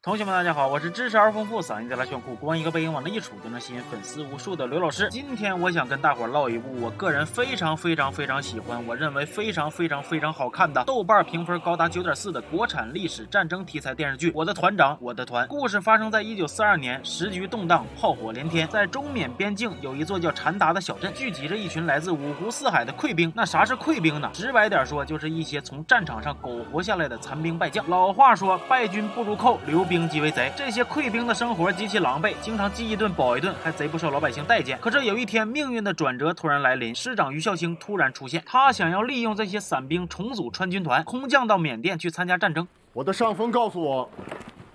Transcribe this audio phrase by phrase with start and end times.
[0.00, 5.08] 同学们，大家好，我是知识而丰富、嗓音贼拉炫酷、光一个背影往那一杵就能吸引粉丝无数的刘老师。
[5.10, 15.44] 今天我想跟大伙唠一部我个人非常非常非常喜欢，我认为非常非常非常好看的，豆瓣评分高达九点四的国产历史战争题材电视剧《我的团长我的团》。
[15.48, 23.32] 故事发生在一九四二年，时局动荡，炮火连天，在中缅边境有一座叫禅达的小镇，聚集着一群来自五湖四海的溃兵。
[23.34, 24.30] 那啥是溃兵呢？
[24.32, 27.84] 直白点说，就是一些从战场上苟活下来的残兵败将。
[27.90, 30.52] 老话说，败军不如寇，留兵即为贼。
[30.54, 34.78] 这些溃兵的生活极其狼狈，经常饥一顿饱一顿，还贼不受老百姓待见。
[34.78, 42.68] 可是有一天，命运的转折突然来临，师长于孝兴突然出现，他想要利用这些散兵重组川军团，空降到缅甸去参加战争。
[42.92, 44.10] 我的上峰告诉我，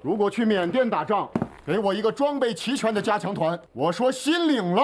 [0.00, 1.28] 如果去缅甸打仗，
[1.66, 3.58] 给我一个装备齐全的加强团。
[3.72, 4.82] 我说心领了。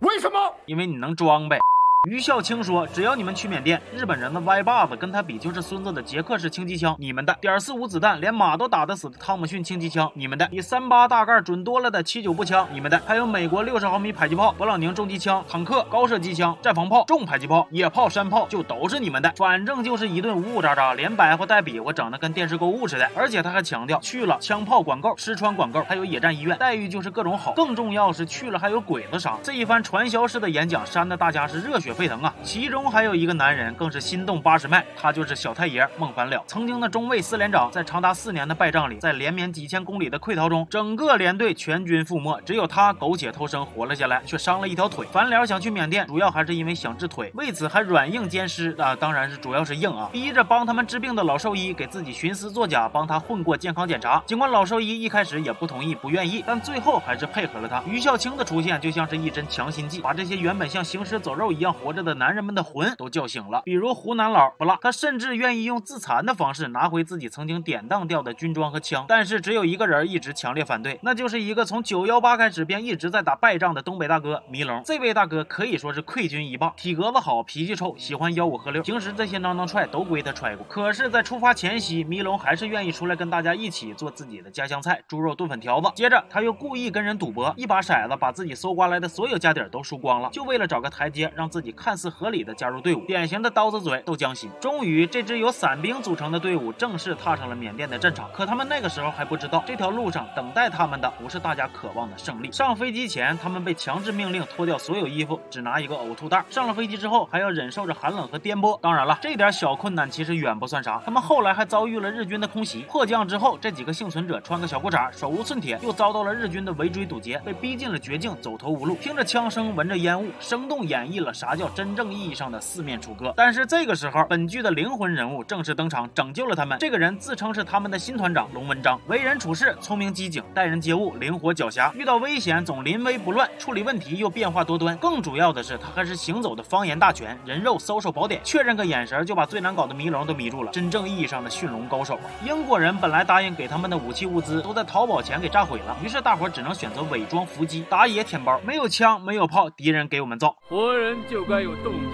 [0.00, 0.38] 为什么？
[0.66, 1.58] 因为你能装呗。
[2.06, 19.32] 于孝清说：“只要你们去缅甸，日本人的歪把子跟他比就是孙子的捷克式轻机枪，你们的点四五子弹连马都打得死的汤姆逊轻机枪，你们的比三八大盖准多了的七九步枪，你们的还有美国六十毫米迫击炮、勃朗宁重机枪、坦克、高射机枪、战防炮、重迫击炮、野炮、山炮，就都是你们的。
[19.36, 23.10] 反正就是一顿呜呜喳喳，连白话带比划，整的跟电视购物似的。
[23.16, 27.52] 而且他还强调，去了枪炮管够，吃穿管够，还有野战医院，待遇就是各种好。
[27.52, 29.38] 更重要是去了还有鬼子杀。
[29.42, 32.34] 这一番传销式的演讲，煽的大家是热血沸腾啊！
[32.42, 32.74] 其。
[32.74, 36.42] 中还有一个男人更是心动八十迈，他就是小太爷孟凡了。
[36.44, 45.06] 曾经的中尉四连长，在长达四年的败仗里，在连绵几千公里的溃逃中，整个连队全军覆没，只有他苟且偷生活了下来，却伤了一条腿。
[45.12, 54.20] 凡了想去缅甸，主要还是因为想治腿，为此还软硬兼施啊，当然是主要是硬啊，逼着帮他们治病的老兽医给自己寻思作假，帮他混过健康检查。
[54.26, 57.80] 尽管老兽医一开始也不同意、不愿意，但最后还是配合了他。
[57.86, 62.64] 于孝清的出现就像是一针强心剂，把这些原本像行尸走肉一样活着的男人们的。
[62.64, 69.04] 魂都叫醒了，比如湖南佬不辣，他甚至愿意用自残的方式拿回自己曾经典当掉的军装和枪。
[69.06, 74.82] 但是只有一个人一直强烈反对，那就是一个从九幺八开始便一直在打败仗的东北大哥迷龙。
[74.82, 80.64] 这位大哥可以说是溃军一棒，体格子好，脾气臭，喜欢吆五喝六，平时这些囔囔踹都归他踹过。
[80.66, 85.90] 可是，在出发前夕，迷龙还是愿意出来跟大家一起做自己的家乡菜——猪肉炖粉条子。
[85.94, 92.54] 接着，他又故意跟人赌博，一把骰子把自己搜刮来的所有家底都输光了，就为了找个台阶，让自己看似合理的。
[92.54, 94.48] 加入队伍，典型的刀子嘴豆浆心。
[94.60, 98.30] 终于，这支由散兵组成的队伍正式踏上了缅甸的战场。
[98.32, 102.52] 可他们那个时候还不知道，这条路上等待他们的不是大家渴望的胜利。
[102.52, 106.44] 上飞机前，他们被强制命令脱掉所有衣服，只拿一个呕吐袋。
[106.48, 108.78] 上了飞机之后，还要忍受着寒冷和颠簸。
[108.80, 111.02] 当然了，这点小困难其实远不算啥。
[111.04, 112.82] 他们后来还遭遇了日军的空袭。
[112.88, 118.94] 迫降之后，这几个幸存者穿个小裤衩，手无寸铁，又遭到了日军的围追堵截，被逼进了绝境，走投无路。
[118.96, 122.44] 听着枪声，闻着烟雾，生动演绎了啥叫真正意义上。
[122.44, 126.78] 的四面楚歌，但是这个时候，本剧的灵魂人物正式登场，拯救了他们。
[126.78, 134.94] 这个人自称是他们的新团长龙文章，为人处事聪明机警，待人接物灵活狡黠，遇到危险总临危不乱，处理问题又变化多端。
[134.98, 140.70] 更主要的是，他还是行走的方言大全，人肉搜手宝典，确认个眼神就把最难搞的迷龙都迷住了。
[140.70, 142.28] 真正意义上的驯龙高手啊！
[142.44, 152.10] 英国人本来答应给他们的武器物资都在淘宝前给炸毁了，于是大伙只能选择伪装伏击，打野舔包，没有枪没有炮，敌人给我们造，活人就该有动静。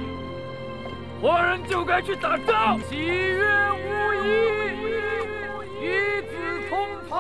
[1.19, 3.43] 活人就该去打仗，喜悦
[3.73, 4.27] 无疑，
[5.83, 6.29] 与子
[6.69, 7.17] 同袍。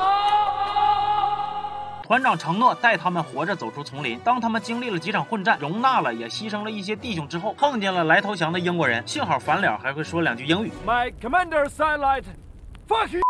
[2.04, 4.19] 团长承诺带他们活着走出丛林。
[4.19, 9.02] 当他们经历了几场混战，容纳了也牺牲了一些弟兄之后，碰见了来投降的英国人。
[9.08, 10.70] 幸好反了还会说两句英语。
[10.87, 12.38] My commander, s i l i g h t
[12.94, 13.29] fuck you.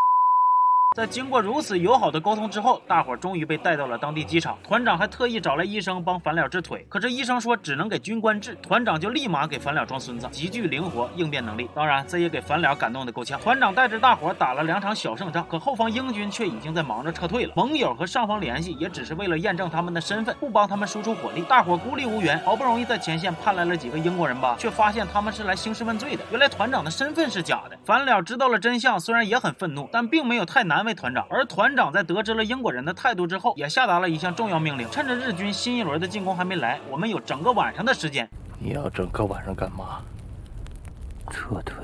[1.01, 4.59] 在经过如此友好的沟通之后，大伙终于被带到了当地机场。
[4.63, 11.71] 团长还特意找来医生帮樊了治腿，可是医生说只能给军官治，团长就立马给樊了装孙子，极具灵活应变能力。
[11.75, 13.41] 当然，这也给樊了感动的够呛。
[13.41, 17.55] 团长带着大伙打了两场小胜仗，可后方英军却已经在忙着撤退了。
[17.57, 21.41] 盟友和上方联系，也只是为了验证他们的身份，不帮他们输出火力。
[21.49, 26.23] 大伙孤立无援，好不容易在前线盼来了几个英国人吧，却发现他们是来兴师问罪的。
[26.31, 27.79] 原来团长的身份是假的。
[27.87, 31.75] 樊了知道了真相，虽然也很愤怒，但并没有太难为团长，而团。
[31.77, 38.29] 长在得知了英国人的态度之后，也下达了一项重要命令：趁着日军新一轮的进攻还没来，我们有整个晚上的时间。
[38.59, 40.03] 你要整个晚上干嘛？
[41.31, 41.77] 撤退。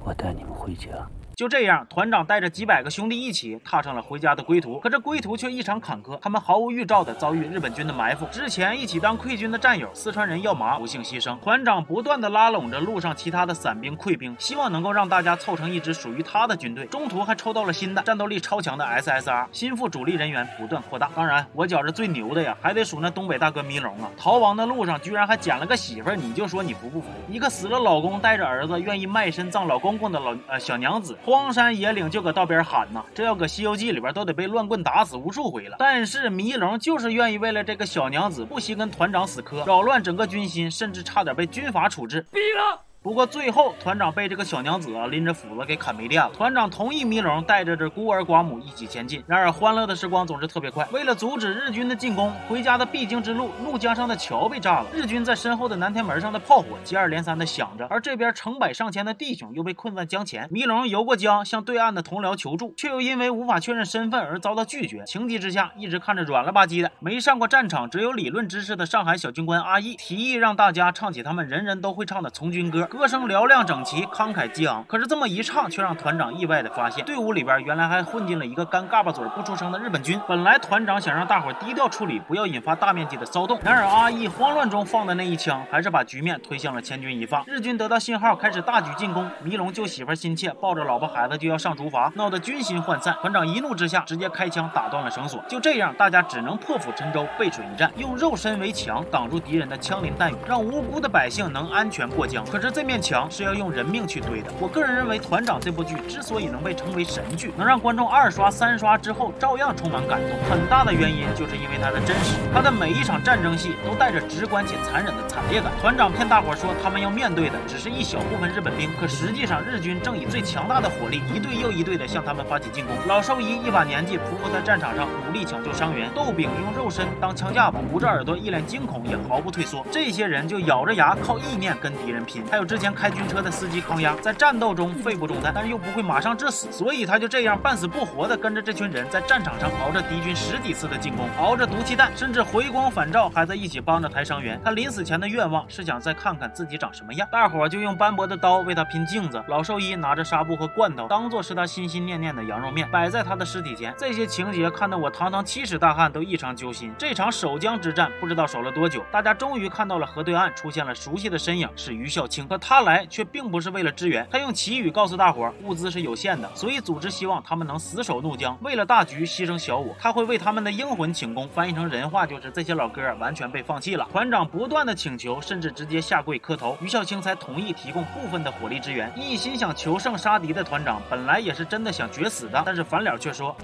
[0.00, 0.88] 我带你们回家。
[1.36, 4.78] 就这样，团长带着几百个兄弟一起踏上了回家的归途。
[4.78, 8.24] 可这归途却异常坎坷，他们毫无预兆的遭遇日本军的埋伏。
[8.30, 11.36] 之前一起当溃军的战友四川人耀麻不幸牺牲。
[11.40, 16.86] 团长不断的拉拢着路上其他的散兵溃兵，希望能够让大家凑成一支属于他的军队。
[16.86, 21.10] 中途还抽到了新的战斗力超强的 SSR，心腹主力人员不断扩大。
[21.16, 24.08] 当然，我觉着最牛的呀，还得数那东北大哥迷龙啊！
[24.16, 27.08] 逃亡的路上居然还捡了个媳妇儿，你就说你服不服？
[27.28, 31.18] 一个死了老公带着儿子愿意卖身葬老公公的老呃小娘子。
[31.24, 35.76] 荒山野岭就搁道边喊呐，这要搁《西游记》里边都得被乱棍打死无数回了。
[35.78, 42.26] 但是迷龙就是愿意为了这个小娘子不惜跟团长死磕，扰乱整个军心，甚至差点被军法处置。
[42.30, 42.82] 毙了！
[43.04, 46.30] 不过最后，团长被这个小娘子啊拎着斧子给砍没电了。
[46.30, 49.22] 团长同意迷龙带着这孤儿寡母一起前进。
[49.26, 50.88] 然而欢乐的时光总是特别快。
[50.90, 54.86] 为了阻止日军的进攻，回家的必经之路怒江上的桥被炸了。
[54.90, 60.48] 日军在身后的南天门上的炮火接二连三的响着，而这边成百上千的弟兄又被困在江前。
[60.50, 65.04] 迷龙游过江，向对岸的同僚求助，却又因为无法确认身份而遭到拒绝。
[65.04, 72.88] 情急之下，一直看着软了吧唧的、没上过战场、只有理论知识的上海小军官阿义提议让大家唱起他们人人都会唱的从军歌。
[72.94, 74.84] 歌声嘹亮整齐，慷慨激昂。
[74.86, 80.20] 可是这么一唱，却让团长意外的发现，队伍里边原来还混进了一个干嘎巴嘴不出声的日本军。
[80.28, 83.58] 本来团长想让大伙低调处理，不要引发大面积的骚动。
[83.64, 87.42] 然而阿义慌乱中放的那一枪，还是把局面推向了千钧一发。
[87.46, 89.28] 日军得到信号，开始大举进攻。
[89.42, 93.14] 迷龙救媳妇心切，抱着老婆孩子就要上竹筏，闹得军心涣散。
[93.20, 95.42] 团长一怒之下，直接开枪打断了绳索。
[95.48, 102.44] 就这样，大家只能破釜沉舟，背水一战，用肉身为墙，挡住敌人的枪林弹雨，让无辜的百姓能安全过江。
[102.46, 103.64] 可是这面墙是要用。
[103.74, 104.52] 人命去堆的。
[104.60, 112.36] 我个人认为，团长这部剧之所以能被称为神剧，能让观众二刷、三刷之后照样充满感动，很大的原因就是因为它的真实。
[112.52, 115.72] 它的每一场战争戏都带着直观且残忍的惨烈感。
[115.80, 122.94] 团长骗大伙说他们要面对的只是一小部分日本兵，可实际上日军正以最强大的火力一队又一队的向他们发起进攻。
[123.08, 129.84] 老兽医一把年纪匍匐在战场上努力抢救伤员，豆饼用肉身当枪架子，捂着耳朵一脸惊恐也毫不退缩。
[129.90, 132.44] 这些人就咬着牙靠意念跟敌人拼。
[132.50, 133.54] 还有这之前开军车的。
[133.54, 144.60] 司机康压在战斗中肺部中弹，但是又不会马上致死，所以他就这样半死不活的跟着这群人在战场上熬着敌军十几次的进攻，熬着毒气弹，甚至回光返照，还在一起帮着抬伤员。
[144.64, 147.28] 他临死前的愿望是想再看看自己长什么样。
[147.30, 153.94] 大伙就用斑驳的刀为他拼镜子，老兽医拿着纱布和罐头当做是他心心念念的羊肉面，摆在他的尸体前。
[153.96, 156.92] 这些情节看得我堂堂七尺大汉都异常揪心。
[156.98, 162.48] 这场守江之战不知道守了多久，大家终于看到了河对岸出现了熟悉的身影，是于孝清。
[162.48, 163.44] 可他来却并。
[163.44, 169.94] 不是为了支援，他用奇语告诉大伙儿，物资是有限的，所以组织希望他们能死守怒江，为了大局牺牲小我。
[170.00, 174.08] 他会为他们的英魂请功，翻译成人话就是这些老哥完全被放弃了。
[174.10, 179.12] 团长不断的请求，甚至直接下跪磕头，于孝清才同意提供部分的火力支援。
[179.14, 183.54] 一心想求胜杀敌的团长，本来也是真的想绝死的，但是反脸却说：“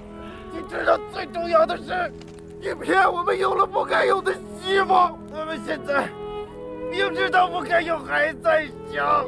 [0.53, 2.13] 你知道最重要的是，
[2.61, 6.07] 你骗我们有了不该有的希望，我们现在
[6.91, 9.25] 明知道不该有，还在想。”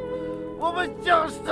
[0.60, 1.46] 我们想胜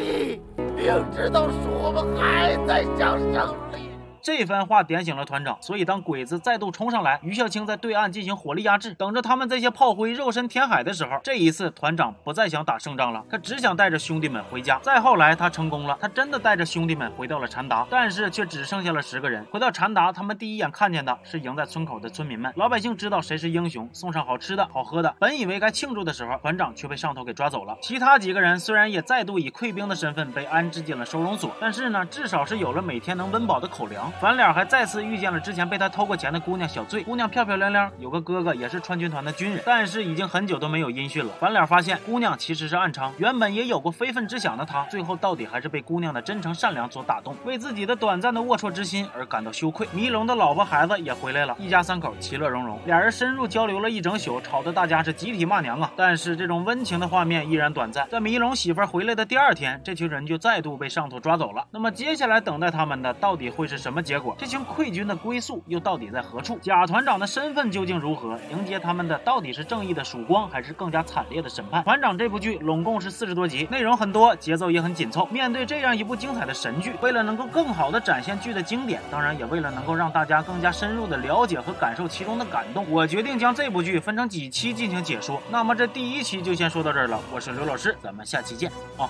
[0.00, 3.87] 利，明知道输，我们还在想胜利。
[4.22, 14.78] 这番话点醒了团长，所以当鬼子再度冲上来，于孝清在对岸进行火力压制，等着他们这些炮灰肉身填海的时候，这一次团长不再想打胜仗了，他只想带着兄弟们回家。
[14.82, 19.44] 再后来他成功了，他真的带着兄弟们回到了禅达，但是却只剩下了十个人。
[19.50, 25.14] 回到禅达，他们第一眼看见的是迎在村口的村民们，老百姓知道谁是英雄，送上好吃的好喝的。
[25.18, 27.76] 本以为该庆祝的时候，团长却被上头给抓走了。
[27.80, 34.07] 其他几个人虽然也再度以溃兵的身份被安置进了收容所，但是呢，至少是有了每天能温饱的口粮。
[34.20, 37.02] 反脸还再次遇见了之前被他偷过钱的姑娘小醉。
[37.02, 41.32] 姑娘漂漂亮亮，有个哥哥也是川军团的军人，但是已经很久都没有音讯了。
[41.40, 49.86] 反脸发现姑娘其实是暗娼，原本也有过非分之想的他，最后到底还是被姑娘的真诚善良所打动，为自己的短暂的龌龊之心而感到羞愧。
[49.92, 55.90] 迷龙的老婆孩子也回来了，一家三口其乐融融，俩人深入交流了一整宿，吵得大家是集体骂娘啊！
[55.96, 61.64] 但是这种温情的画面依然短暂，在迷龙媳妇回来的第二天，这群人就再度被上头抓走了。
[61.70, 64.36] 那么接下来等待他们的到底会是什么么结果？
[64.38, 66.56] 这群溃军的归宿又到底在何处？
[66.62, 68.38] 贾团长的身份究竟如何？
[68.52, 71.82] 迎接他们的到底是正义的曙光，还是更加惨烈的审判？
[71.82, 75.26] 团长这部剧拢共是四十多集，内容很多，节奏也很紧凑。
[75.26, 85.42] 面对这样一部精彩的神剧，为了能够更好的展现剧的经典，当然也为了能够让大家更加深入的了解和感受其中的感动，我决定将这部剧分成几期进行解说。
[85.50, 89.08] 那么这第一期就先说到这儿了，我是刘老师，咱们下期见啊。